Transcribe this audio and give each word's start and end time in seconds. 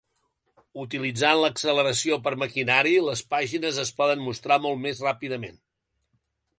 Utilitzant 0.83 1.41
acceleració 1.49 2.19
per 2.29 2.33
maquinari, 2.45 2.95
les 3.09 3.23
pàgines 3.35 3.81
es 3.87 3.95
poden 4.01 4.27
mostrar 4.31 4.61
molt 4.69 4.87
més 4.89 5.07
ràpidament. 5.11 5.67